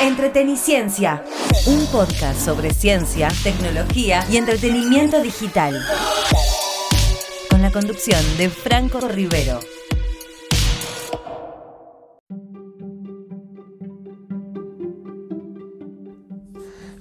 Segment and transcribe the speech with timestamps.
[0.00, 1.24] Entreteniciencia,
[1.66, 5.74] un podcast sobre ciencia, tecnología y entretenimiento digital.
[7.50, 9.58] Con la conducción de Franco Rivero.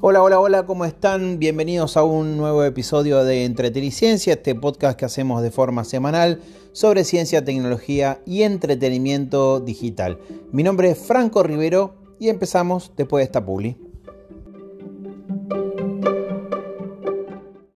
[0.02, 1.38] Hola, hola, hola, ¿cómo están?
[1.38, 6.42] Bienvenidos a un nuevo episodio de Entreteniciencia, este podcast que hacemos de forma semanal
[6.72, 10.18] sobre ciencia, tecnología y entretenimiento digital.
[10.52, 13.78] Mi nombre es Franco Rivero y empezamos después de esta publi.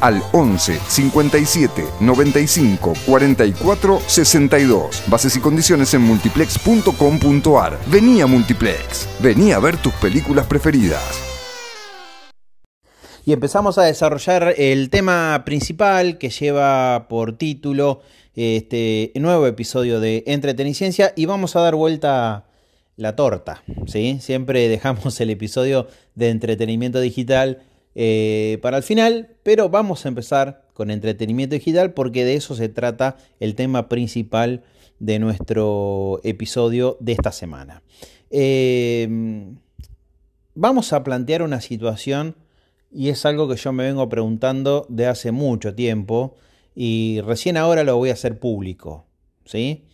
[0.00, 5.02] al 11 57 95 44 62.
[5.08, 7.78] Bases y condiciones en multiplex.com.ar.
[7.86, 9.08] Vení a Multiplex.
[9.20, 11.02] Vení a ver tus películas preferidas.
[13.28, 18.00] Y empezamos a desarrollar el tema principal que lleva por título
[18.34, 22.46] este nuevo episodio de Entreteniciencia y vamos a dar vuelta
[22.96, 24.18] la torta, ¿sí?
[24.20, 27.62] Siempre dejamos el episodio de entretenimiento digital
[28.00, 32.68] eh, para el final, pero vamos a empezar con entretenimiento digital porque de eso se
[32.68, 34.62] trata el tema principal
[35.00, 37.82] de nuestro episodio de esta semana.
[38.30, 39.08] Eh,
[40.54, 42.36] vamos a plantear una situación
[42.92, 46.36] y es algo que yo me vengo preguntando de hace mucho tiempo
[46.76, 49.06] y recién ahora lo voy a hacer público.
[49.44, 49.86] ¿sí?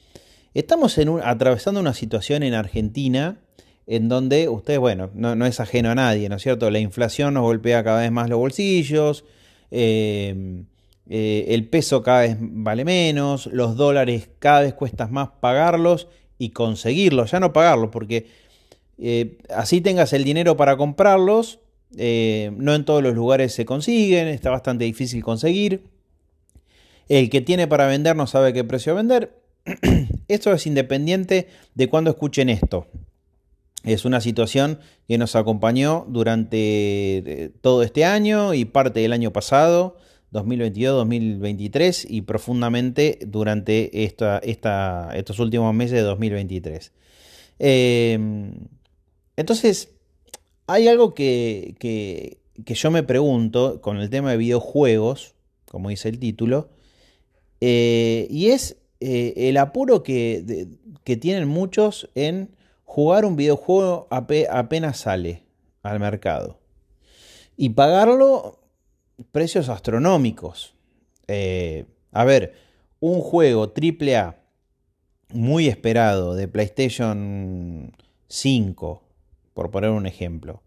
[0.53, 3.39] Estamos atravesando una situación en Argentina
[3.87, 6.71] en donde usted, bueno, no, es ajeno a nadie, ¿no es cierto?
[6.71, 9.25] La inflación nos golpea cada vez más los bolsillos,
[9.71, 10.65] eh,
[11.09, 16.09] eh, el peso cada vez vale menos, los dólares cada vez cuesta más pagarlos
[16.39, 18.27] y conseguirlos, ya no pagarlos, porque
[18.99, 21.61] eh, así tengas el dinero para comprarlos,
[21.97, 25.85] no en todos los lugares se consiguen, está bastante difícil conseguir.
[27.09, 29.39] El que tiene para vender no sabe qué precio vender.
[30.29, 32.87] Esto es independiente de cuando escuchen esto.
[33.85, 39.31] Es una situación que nos acompañó durante eh, todo este año y parte del año
[39.31, 39.99] pasado,
[40.33, 46.93] 2022-2023, y profundamente durante estos últimos meses de 2023.
[47.59, 48.55] Em,
[49.37, 49.91] entonces,
[50.67, 52.39] hay algo que, que,
[52.75, 55.35] yo me pregunto con el tema de videojuegos,
[55.71, 56.71] como dice el título,
[57.61, 60.69] eh, y es eh, el apuro que,
[61.05, 62.49] que tienen muchos en
[62.95, 65.43] jugar un videojuego apenas sale
[65.83, 66.61] al mercado.
[67.57, 68.61] Y pagarlo
[69.33, 70.77] precios astronómicos.
[71.27, 72.55] Eh, a ver,
[73.01, 74.37] un juego AAA
[75.31, 77.93] muy esperado de PlayStation
[78.29, 79.03] 5,
[79.55, 80.63] por poner un ejemplo,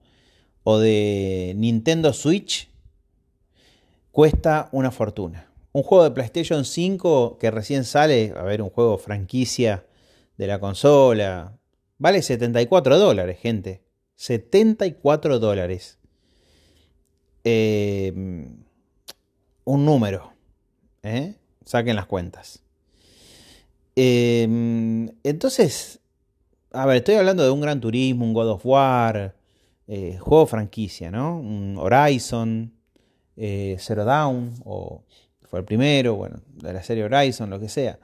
[0.66, 2.68] o de Nintendo Switch,
[4.12, 5.50] cuesta una fortuna.
[5.72, 9.86] Un juego de PlayStation 5 que recién sale, a ver, un juego franquicia
[10.36, 11.57] de la consola,
[11.98, 13.82] Vale 74 dólares, gente.
[14.16, 15.98] 74 dólares.
[17.44, 18.12] Eh,
[19.64, 20.34] un número.
[21.04, 21.36] ¿eh?
[21.66, 22.64] Saquen las cuentas.
[23.96, 24.44] Eh,
[25.24, 26.00] entonces,
[26.72, 29.36] a ver, estoy hablando de un Gran Turismo, un God of War,
[29.88, 31.40] juego franquicia, ¿no?
[31.40, 32.74] Un Horizon,
[33.36, 35.04] Zero Down, o
[35.44, 37.98] fue el primero, bueno, de la serie Horizon, lo que sea.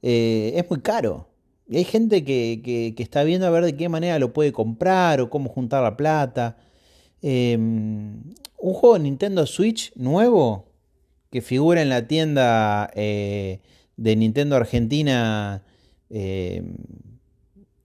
[0.00, 1.28] es muy caro.
[1.68, 5.30] Y hay gente que, está viendo a ver de qué manera lo puede comprar o
[5.30, 6.56] cómo juntar la plata.
[7.22, 8.22] Em,
[8.58, 10.66] un juego de Nintendo Switch nuevo
[11.30, 13.60] que figura en la tienda eh,
[13.96, 15.64] de Nintendo Argentina
[16.08, 16.76] em,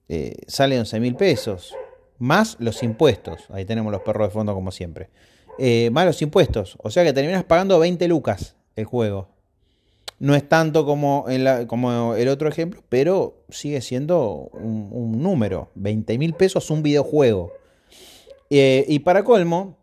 [0.09, 1.73] eh, sale 11 mil pesos.
[2.19, 3.45] Más los impuestos.
[3.49, 5.09] Ahí tenemos los perros de fondo como siempre.
[5.57, 6.77] Eh, más los impuestos.
[6.83, 9.29] O sea que terminas pagando 20 lucas el juego.
[10.21, 11.25] No es tanto como,
[11.65, 15.71] como el otro ejemplo, pero sigue siendo un, número.
[15.73, 17.51] 20 mil pesos un videojuego.
[18.51, 19.79] Eh, y para colmo,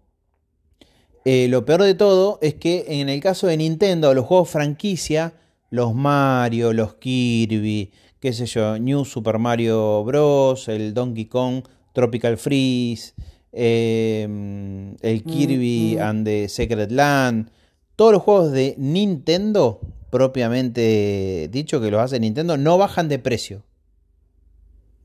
[1.25, 5.33] eh, lo peor de todo es que en el caso de Nintendo, los juegos franquicia,
[5.71, 12.39] los Mario, los Kirby, qué sé yo, New Super Mario Bros., el Donkey Kong, Tropical
[12.39, 13.13] Freeze,
[13.51, 16.01] em, el Kirby mm, mm.
[16.01, 17.51] and the Secret Land,
[17.97, 23.65] todos los juegos de Nintendo propiamente dicho que lo hace Nintendo, no bajan de precio.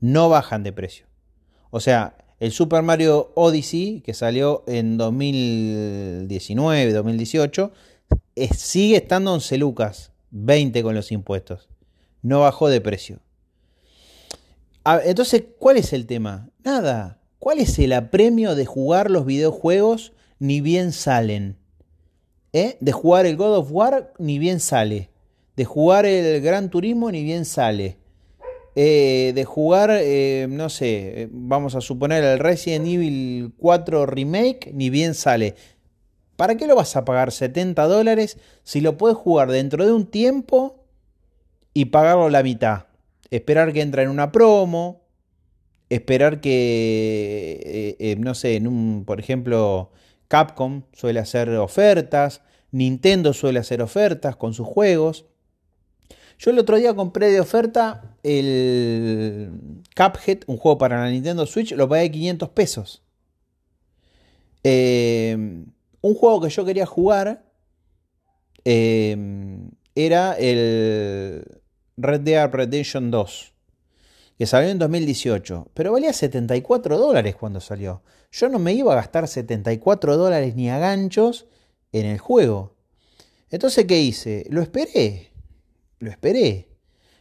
[0.00, 1.06] No bajan de precio.
[1.70, 7.72] O sea, el Super Mario Odyssey, que salió en 2019, 2018,
[8.56, 11.68] sigue estando 11 lucas, 20 con los impuestos.
[12.22, 13.20] No bajó de precio.
[15.04, 16.50] Entonces, ¿cuál es el tema?
[16.62, 17.20] Nada.
[17.38, 21.56] ¿Cuál es el apremio de jugar los videojuegos ni bien salen?
[22.54, 22.78] ¿Eh?
[22.80, 25.10] De jugar el God of War ni bien sale.
[25.56, 27.98] De jugar el Gran Turismo ni bien sale.
[28.76, 34.88] Eh, de jugar, eh, no sé, vamos a suponer el Resident Evil 4 Remake, ni
[34.88, 35.56] bien sale.
[36.36, 40.06] ¿Para qué lo vas a pagar 70 dólares si lo puedes jugar dentro de un
[40.06, 40.84] tiempo
[41.72, 42.86] y pagarlo la mitad?
[43.30, 45.02] Esperar que entre en una promo,
[45.88, 49.90] esperar que, eh, no sé, en un, por ejemplo,
[50.28, 55.26] Capcom suele hacer ofertas, Nintendo suele hacer ofertas con sus juegos.
[56.38, 59.50] Yo el otro día compré de oferta el
[59.94, 63.02] Cuphead, un juego para la Nintendo Switch, lo pagué 500 pesos.
[64.64, 65.36] Eh,
[66.00, 67.44] un juego que yo quería jugar
[68.64, 69.16] eh,
[69.94, 71.62] era el
[71.96, 73.53] Red Dead Redemption 2,
[74.38, 78.02] que salió en 2018, pero valía 74 dólares cuando salió.
[78.32, 81.46] Yo no me iba a gastar 74 dólares ni a ganchos
[81.92, 82.74] en el juego.
[83.50, 84.46] Entonces, ¿qué hice?
[84.50, 85.34] Lo esperé
[86.04, 86.68] lo esperé.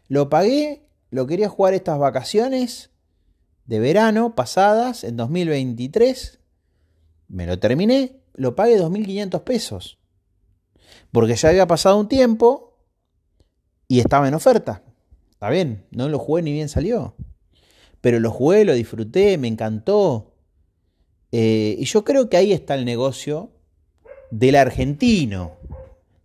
[0.07, 2.91] Lo pagué, lo quería jugar estas vacaciones
[3.65, 6.39] de verano pasadas, en 2023.
[7.29, 9.99] Me lo terminé, lo pagué 2.500 pesos.
[11.11, 12.77] Porque ya había pasado un tiempo
[13.87, 14.83] y estaba en oferta.
[15.43, 17.15] Está bien, no lo jugué ni bien salió.
[17.99, 20.31] Pero lo jugué, lo disfruté, me encantó.
[21.33, 23.51] Eh, y yo creo que ahí está el negocio
[24.31, 25.57] del argentino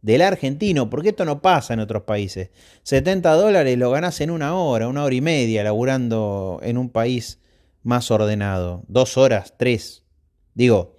[0.02, 2.50] del argentino, porque esto no pasa en otros países.
[2.84, 7.40] 70 dólares lo ganás en una hora, una hora y media, laburando en un país
[7.82, 8.84] más ordenado.
[8.86, 10.04] Dos horas, tres.
[10.54, 10.96] Digo,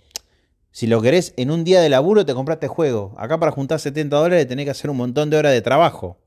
[0.71, 3.15] si lo querés en un día de laburo, te compraste juego.
[3.17, 6.17] Acá para juntar 70 dólares tenés que hacer un montón de horas de trabajo.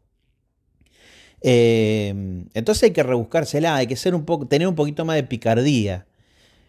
[1.43, 5.25] Eh, entonces hay que rebuscársela, hay que ser un poco, tener un poquito más de
[5.25, 6.07] picardía.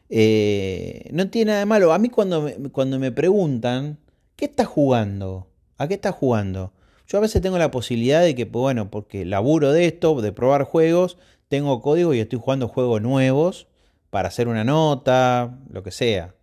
[0.09, 1.93] Eh, no tiene nada de malo.
[1.93, 3.99] A mí cuando cuando me preguntan,
[4.35, 5.47] ¿qué estás jugando?
[5.77, 6.73] ¿A qué estás jugando?
[7.07, 10.63] Yo a veces tengo la posibilidad de que, bueno, porque laburo de esto, de probar
[10.63, 11.17] juegos,
[11.47, 13.67] tengo código y estoy jugando juegos nuevos
[14.09, 16.35] para hacer una nota, lo que sea.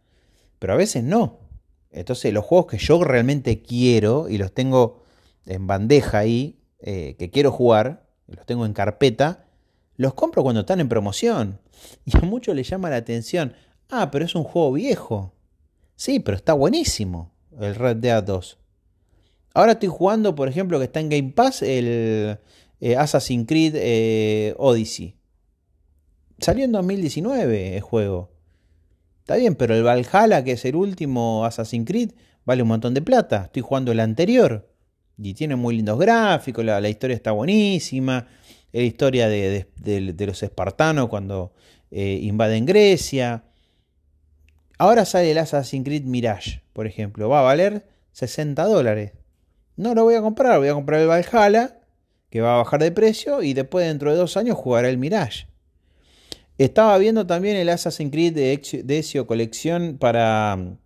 [0.59, 1.39] Pero a veces no.
[1.91, 5.03] Entonces los juegos que yo realmente quiero y los tengo
[5.47, 9.47] en bandeja ahí, eh, que quiero jugar, los tengo en carpeta,
[9.97, 11.61] los compro cuando están en promoción.
[12.05, 13.55] Y a muchos les llama la atención,
[13.89, 15.33] ah, pero es un juego viejo.
[15.97, 18.59] Sí, pero está buenísimo el Red Dead 2.
[19.55, 22.39] Ahora estoy jugando, por ejemplo, que está en Game Pass, el
[22.81, 25.17] eh, Assassin's Creed eh, Odyssey.
[26.39, 28.31] Salió en 2019 el juego.
[29.21, 32.13] Está bien, pero el Valhalla, que es el último Assassin's Creed,
[32.45, 33.45] vale un montón de plata.
[33.47, 34.69] Estoy jugando el anterior.
[35.23, 38.27] Y tiene muy lindos gráficos, la, historia está buenísima.
[38.73, 39.67] La historia de,
[40.19, 41.53] los espartanos cuando
[41.91, 43.45] eh, invaden Grecia.
[44.79, 47.29] Ahora sale el Assassin's Creed Mirage, por ejemplo.
[47.29, 49.13] Va a valer 60 dólares.
[49.77, 51.81] No lo voy a comprar, voy a comprar el Valhalla,
[52.31, 55.49] que va a bajar de precio, y después dentro de dos años jugaré el Mirage.
[56.57, 60.79] Estaba viendo también el Assassin's Creed de Ezio Colección para mm,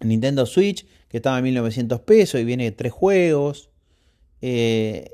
[0.00, 3.70] Nintendo Switch, que estaba en 1900 pesos y viene tres juegos.
[4.42, 5.10] Eh,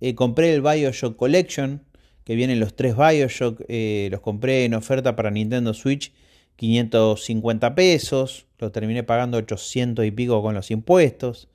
[0.00, 1.84] eh, compré el Bioshock Collection,
[2.24, 6.12] que vienen los tres Bioshock, eh, los compré en oferta para Nintendo Switch,
[6.56, 11.48] 550 pesos, lo terminé pagando 800 y pico con los impuestos.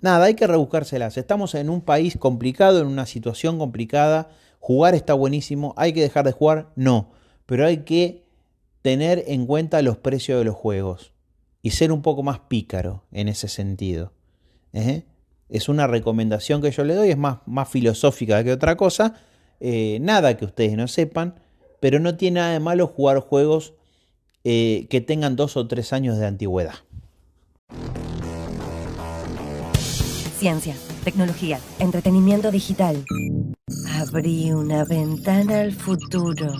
[0.00, 1.18] Nada, hay que rebuscárselas.
[1.18, 4.30] Estamos en un país complicado, en una situación complicada.
[4.60, 5.74] Jugar está buenísimo.
[5.76, 6.70] ¿Hay que dejar de jugar?
[6.76, 7.10] No.
[7.46, 8.22] Pero hay que
[8.82, 11.12] tener en cuenta los precios de los juegos
[11.62, 14.12] y ser un poco más pícaro en ese sentido.
[14.72, 15.04] ¿eh?
[15.48, 19.14] Es una recomendación que yo le doy, es más, más filosófica que otra cosa.
[19.60, 21.40] Eh, nada que ustedes no sepan,
[21.80, 23.74] pero no tiene nada de malo jugar juegos
[24.44, 26.74] eh, que tengan dos o tres años de antigüedad.
[30.38, 33.04] Ciencia, tecnología, entretenimiento digital.
[33.96, 36.52] Abrí una ventana al futuro.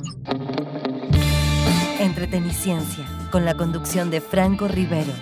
[2.00, 5.12] Entreteniciencia, con la conducción de Franco Rivero.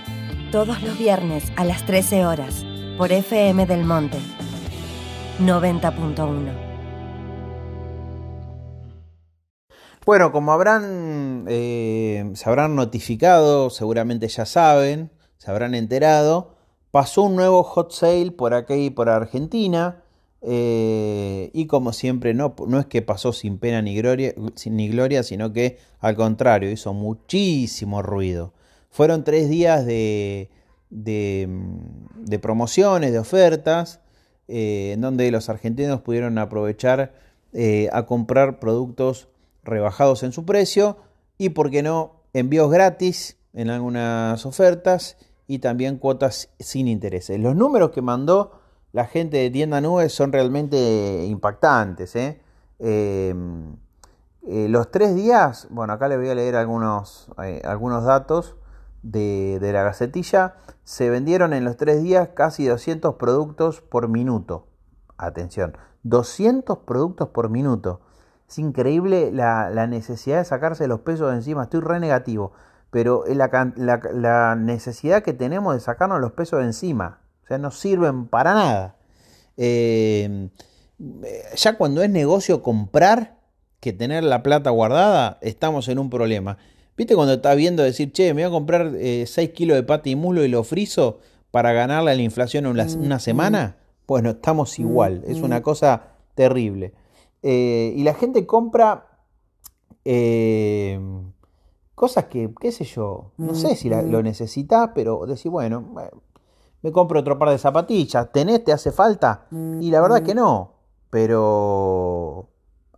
[0.53, 2.65] Todos los viernes a las 13 horas,
[2.97, 4.19] por FM del Monte.
[5.41, 6.67] 90.1.
[10.05, 16.55] Bueno, como habrán, eh, se habrán notificado, seguramente ya saben, se habrán enterado,
[16.93, 20.05] pasó un nuevo hot sale por aquí y por Argentina.
[20.43, 24.35] Eh, y como siempre, no, no es que pasó sin pena ni gloria,
[24.67, 28.53] ni gloria, sino que al contrario, hizo muchísimo ruido.
[28.91, 30.51] Fueron tres días de,
[30.91, 34.01] de, promociones, de ofertas,
[34.47, 37.15] eh, en donde los argentinos pudieron aprovechar
[37.53, 39.29] eh, a comprar productos
[39.65, 40.99] rebajados en su precio
[41.39, 45.17] y, por qué no, envíos gratis en algunas ofertas
[45.49, 47.41] y también cuotas sin intereses.
[47.41, 48.61] Los números que mandó
[48.97, 52.17] la gente de tienda nube son realmente impactantes.
[52.17, 52.41] ¿eh?
[52.79, 53.77] Em,
[54.43, 57.31] los tres días, bueno, acá les voy a leer algunos,
[57.63, 58.57] algunos datos
[59.03, 64.67] de, de la gacetilla se vendieron en los tres días casi 200 productos por minuto.
[65.19, 68.01] Atención, 200 productos por minuto.
[68.49, 71.65] Es increíble la, necesidad de sacarse los pesos de encima.
[71.65, 72.53] Estoy re negativo.
[72.91, 77.19] Pero la, la, necesidad que tenemos de sacarnos los pesos de encima.
[77.47, 78.97] O sea, no sirven para nada.
[79.57, 80.49] Eh,
[81.55, 83.39] ya cuando es negocio comprar
[83.79, 86.59] que tener la plata guardada, estamos en un problema.
[86.97, 90.09] ¿Viste cuando estás viendo decir, che, me voy a comprar 6 eh, kilos de pata
[90.09, 91.21] y muslo y lo friso
[91.53, 93.77] para ganarle a la inflación en una, semana?
[94.07, 95.23] Pues no, estamos igual.
[95.29, 96.95] Es una cosa terrible.
[97.45, 99.07] Eh, y la gente compra
[100.05, 100.99] eh,
[101.95, 105.95] cosas que, qué sé yo, no sé si lo necesitas, pero decís, bueno,
[106.87, 108.33] me compro otro par de zapatillas.
[108.33, 108.65] ¿Tenés?
[108.65, 109.47] ¿Te hace falta?
[109.51, 110.73] Y la verdad que no.
[111.11, 112.49] Pero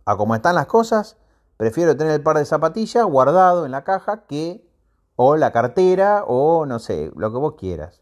[0.05, 1.17] a como están las cosas,
[1.59, 4.65] Prefiero tener el par de zapatillas guardado en la caja que
[5.17, 8.01] o la cartera o no sé, lo que vos quieras.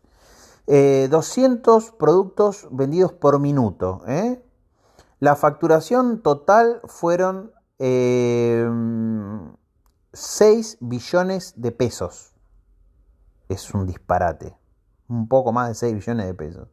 [0.67, 4.03] 200 eh, productos vendidos por minuto.
[4.07, 4.45] ¿eh?
[5.19, 8.69] La facturación total fueron 6 eh,
[10.81, 12.35] billones de pesos.
[13.49, 14.55] Es un disparate.
[15.09, 16.67] Un poco más de 6 billones de pesos.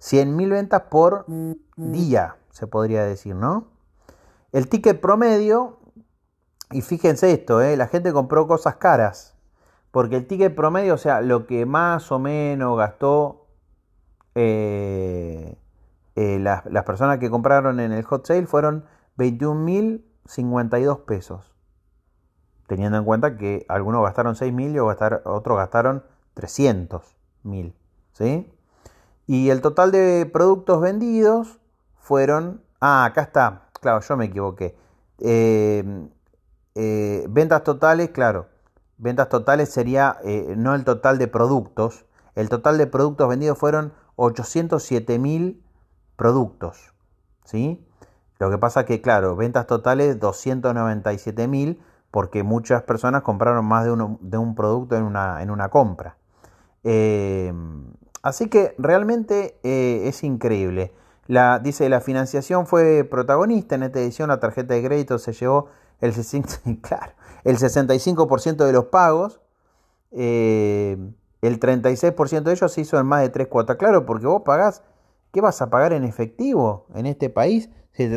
[0.00, 1.26] 100.000 ventas por
[1.76, 3.68] día, se podría decir, ¿no?
[4.52, 5.78] El ticket promedio,
[6.70, 7.76] y fíjense esto, ¿eh?
[7.76, 9.34] la gente compró cosas caras,
[9.90, 13.47] porque el ticket promedio, o sea, lo que más o menos gastó
[14.34, 15.56] eh,
[16.16, 18.84] eh, las, las personas que compraron en el hot sale fueron
[19.16, 21.54] 21.000 52 pesos.
[22.66, 26.04] Teniendo en cuenta que algunos gastaron 6 mil y otros gastaron
[26.34, 27.02] 300
[27.42, 27.74] mil.
[28.12, 28.52] ¿sí?
[29.26, 31.58] Y el total de productos vendidos
[31.96, 32.62] fueron...
[32.80, 33.68] Ah, acá está.
[33.80, 34.76] Claro, yo me equivoqué.
[35.18, 36.06] Eh,
[37.28, 38.48] ventas totales, claro.
[38.98, 40.18] Ventas totales sería
[40.56, 42.04] no el total de productos.
[42.34, 45.62] El total de productos vendidos fueron 807 mil
[46.16, 46.92] productos.
[47.44, 47.82] ¿Sí?
[48.38, 53.92] Lo que pasa que, claro, ventas totales 297 mil porque muchas personas compraron más de,
[53.92, 56.16] uno, de un producto en una, en una compra.
[56.84, 57.52] Eh,
[58.22, 60.92] así que realmente eh, es increíble.
[61.26, 65.68] La, dice, la financiación fue protagonista en esta edición, la tarjeta de crédito se llevó
[66.00, 66.12] el,
[66.82, 67.12] claro,
[67.44, 69.40] el 65% de los pagos,
[70.12, 70.96] eh,
[71.42, 73.76] el 36% de ellos se hizo en más de tres cuotas.
[73.76, 74.82] Claro, porque vos pagás,
[75.32, 77.70] ¿qué vas a pagar en efectivo en este país?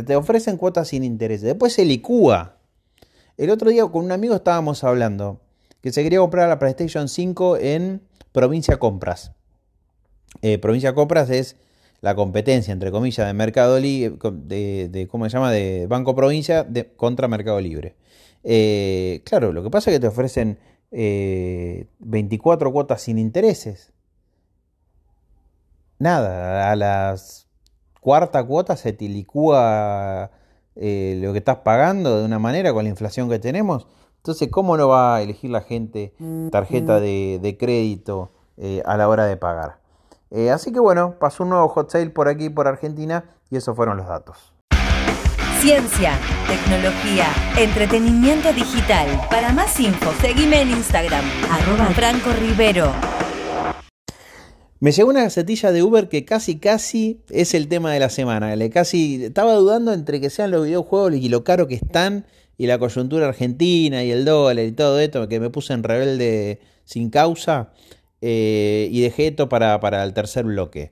[0.05, 1.41] te ofrecen cuotas sin interés.
[1.41, 2.57] Después se licúa.
[3.35, 5.41] El otro día con un amigo estábamos hablando
[5.81, 8.01] que se quería comprar la PlayStation 5 en
[8.31, 9.31] Provincia Compras.
[10.43, 11.55] Eh, Provincia Compras es
[12.01, 15.51] la competencia, entre comillas, de Mercado Libre, de, ¿cómo se llama?
[15.51, 17.95] De Banco Provincia contra Mercado Libre.
[18.43, 20.59] Eh, claro, lo que pasa es que te ofrecen
[20.91, 23.93] 24 eh, cuotas sin intereses.
[25.99, 27.47] Nada, a las
[28.01, 30.31] cuarta cuota se te licúa
[30.75, 33.87] eh, lo que estás pagando de una manera con la inflación que tenemos.
[34.17, 36.13] Entonces, ¿cómo no va a elegir la gente
[36.51, 39.79] tarjeta de, crédito eh, a la hora de pagar?
[40.29, 43.75] Eh, así que bueno, pasó un nuevo hot sale por aquí, por Argentina, y esos
[43.75, 44.50] fueron los datos.
[45.61, 49.07] Ciencia, tecnología, entretenimiento digital.
[49.29, 52.91] Para más info, seguime en Instagram, arroba Franco Rivero.
[54.79, 58.55] Me llegó una gacetilla de Uber que casi casi es el tema de la semana.
[58.55, 62.25] Le casi estaba dudando entre que sean los videojuegos y lo caro que están
[62.57, 66.59] y la coyuntura argentina y el dólar y todo esto que me puse en rebelde
[66.85, 67.71] sin causa
[68.19, 70.91] eh, y dejé esto para, para, el tercer bloque.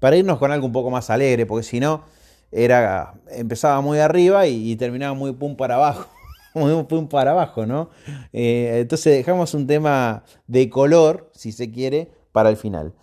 [0.00, 2.17] Para irnos con algo un poco más alegre, porque si no
[2.50, 6.06] era empezaba muy arriba y, terminaba muy pum para abajo.
[6.54, 7.90] Muy pum para abajo, ¿no?
[8.32, 12.94] Eh, entonces dejamos un tema de color, si se quiere, para el final.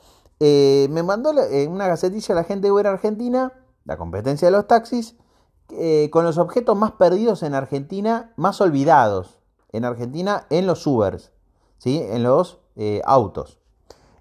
[0.42, 1.32] Eh, me mandó
[1.70, 3.54] una gacetilla la gente de Uber Argentina,
[3.86, 5.16] la competencia de los taxis,
[5.72, 9.40] eh, con los objetos más perdidos en Argentina, más olvidados
[9.72, 11.32] en Argentina en los Ubers,
[11.80, 12.00] ¿sí?
[12.02, 13.60] en los eh, autos.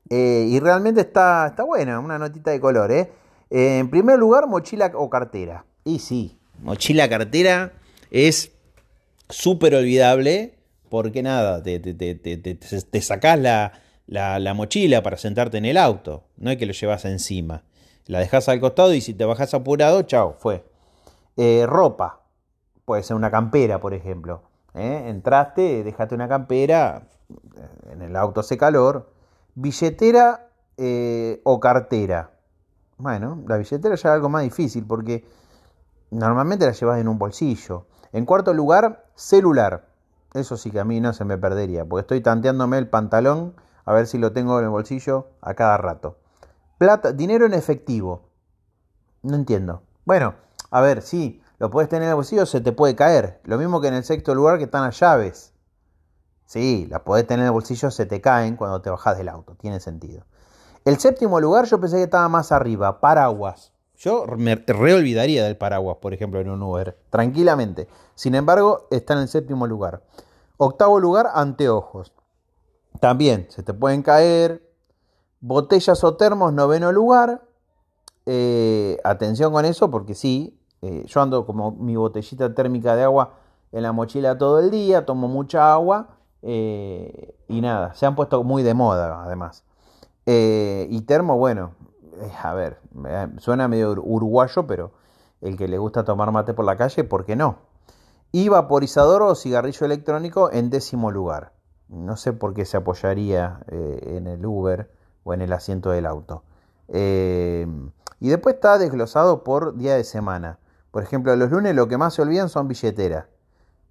[0.09, 2.91] Eh, y realmente está, está buena, una notita de color.
[3.55, 5.65] En primer lugar, mochila o cartera.
[5.85, 7.73] Y sí, mochila, cartera
[8.11, 8.51] es
[9.29, 10.59] súper olvidable
[10.89, 13.73] porque nada, te, te, sacás la,
[14.07, 17.63] la, mochila para sentarte en el auto, no es que lo llevas encima.
[18.07, 20.65] La dejas al costado y si te bajas apurado, chao, fue.
[21.37, 22.21] Eh, ropa,
[22.85, 24.43] puede ser una campera, por ejemplo.
[24.75, 25.05] ¿eh?
[25.07, 27.09] Entraste, dejaste una campera,
[27.91, 29.13] en el auto hace calor.
[29.55, 32.34] Billetera eh, o cartera.
[32.99, 35.27] Bueno, la billetera ya es algo más difícil porque
[36.11, 37.87] normalmente la llevas en un bolsillo.
[38.13, 39.89] En cuarto lugar, celular.
[40.33, 43.93] Eso sí que a mí no se me perdería, porque estoy tanteándome el pantalón a
[43.93, 46.19] ver si lo tengo en el bolsillo a cada rato.
[46.79, 48.29] Plata, dinero en efectivo.
[49.23, 49.83] No entiendo.
[50.05, 50.35] Bueno,
[50.71, 53.41] a ver, sí, lo puedes tener en el bolsillo, se te puede caer.
[53.45, 55.53] Lo mismo que en el sexto lugar que están las llaves.
[56.47, 59.55] Sí, las podés tener en el bolsillo, se te caen cuando te bajas del auto.
[59.55, 60.25] Tiene sentido.
[60.85, 63.73] El séptimo lugar yo pensé que estaba más arriba, paraguas.
[63.97, 67.89] Yo me reolvidaría del paraguas, por ejemplo, en un Uber, tranquilamente.
[68.15, 70.03] Sin embargo, está en el séptimo lugar.
[70.59, 72.13] Octavo lugar, anteojos.
[73.01, 74.69] También se te pueden caer.
[75.41, 77.43] Botellas o termos, noveno lugar.
[78.27, 83.35] Eh, atención con eso, porque sí, eh, yo ando como mi botellita térmica de agua
[83.73, 88.43] en la mochila todo el día, tomo mucha agua eh, y nada, se han puesto
[88.45, 89.65] muy de moda además.
[90.27, 91.73] Y termo, bueno,
[92.43, 92.81] a ver,
[93.39, 94.93] suena medio uruguayo, pero
[95.41, 97.59] el que le gusta tomar mate por la calle, ¿por qué no?
[98.33, 101.53] Y vaporizador o cigarrillo electrónico en décimo lugar.
[101.89, 104.91] No sé por qué se apoyaría eh, en el Uber
[105.23, 106.43] o en el asiento del auto.
[106.89, 107.67] Eh,
[108.21, 110.59] y después está desglosado por día de semana.
[110.91, 113.27] Por ejemplo, los lunes lo que más se olvidan son billeteras.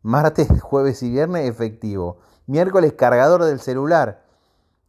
[0.02, 2.18] Martes, jueves y viernes efectivo.
[2.48, 4.24] Miércoles cargador del celular.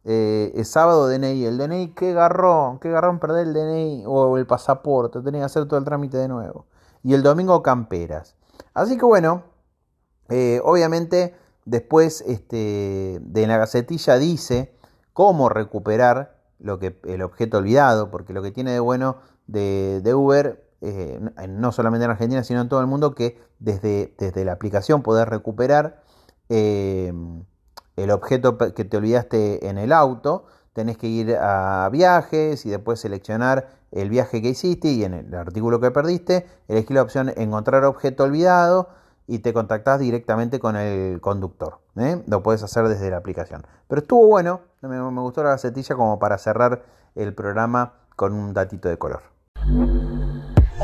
[0.05, 1.45] Eh, el sábado DNI.
[1.45, 5.21] El DNI, qué garrón, qué garrón perder el DNI o el pasaporte.
[5.21, 6.67] Tenés que hacer todo el trámite de nuevo.
[7.03, 8.35] Y el domingo camperas.
[8.73, 9.43] Así que bueno,
[10.63, 14.75] obviamente Después este, de la gacetilla dice
[15.13, 20.63] cómo recuperar lo que, el objeto olvidado, porque lo que tiene de bueno de, Uber,
[20.81, 25.01] eh, no solamente en Argentina, sino en todo el mundo, que desde, desde la aplicación
[25.01, 26.03] poder recuperar
[26.49, 27.11] eh,
[27.95, 32.99] el objeto que te olvidaste en el auto, tenés que ir a viajes y después
[32.99, 37.85] seleccionar el viaje que hiciste y en el artículo que perdiste, elegir la opción encontrar
[37.85, 38.89] objeto olvidado
[39.27, 41.79] y te contactás directamente con el conductor.
[41.95, 42.21] ¿eh?
[42.27, 43.65] Lo puedes hacer desde la aplicación.
[43.87, 46.83] Pero estuvo bueno, me, gustó la gacetilla como para cerrar
[47.15, 49.23] el programa con un datito de color.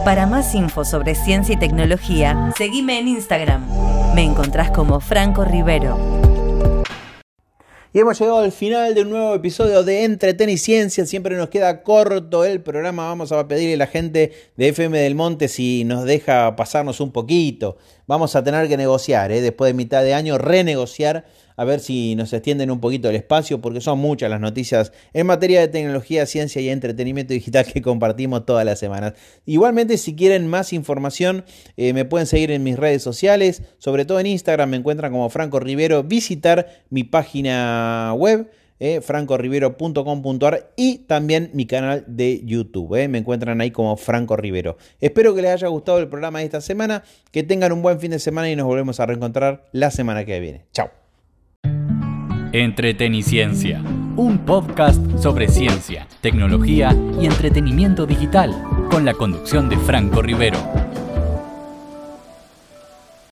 [0.05, 3.67] Para más info sobre ciencia y tecnología, seguime en Instagram.
[4.15, 6.20] Me encontrás como Franco Rivero.
[7.93, 11.05] Y hemos llegado al final de un nuevo episodio de Entreten y Ciencia.
[11.05, 13.07] Siempre nos queda corto el programa.
[13.07, 17.11] Vamos a pedirle a la gente de FM del Monte si nos deja pasarnos un
[17.11, 17.75] poquito.
[18.11, 19.39] Vamos a tener que negociar, ¿eh?
[19.39, 21.23] después de mitad de año, renegociar
[21.55, 25.27] a ver si nos extienden un poquito el espacio, porque son muchas las noticias en
[25.27, 29.13] materia de tecnología, ciencia y entretenimiento digital que compartimos todas las semanas.
[29.45, 31.45] Igualmente, si quieren más información,
[31.77, 35.29] eh, me pueden seguir en mis redes sociales, sobre todo en Instagram me encuentran como
[35.29, 38.51] Franco Rivero, visitar mi página web.
[38.83, 42.95] Eh, francorivero.com.ar y también mi canal de YouTube.
[42.95, 43.07] Eh.
[43.07, 44.75] me encuentran ahí como Franco Rivero.
[44.99, 48.09] Espero que les haya gustado el programa de esta semana, que tengan un buen fin
[48.09, 50.65] de semana y nos volvemos a reencontrar la semana que viene.
[50.73, 50.89] Chao.
[52.53, 53.83] Entreteniciencia,
[54.17, 58.51] un podcast sobre ciencia, tecnología y entretenimiento digital,
[58.89, 60.80] con la conducción de Franco Rivero.